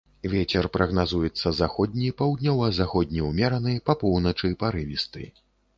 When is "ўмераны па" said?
3.29-4.01